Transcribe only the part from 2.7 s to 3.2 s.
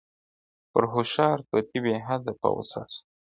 سو؛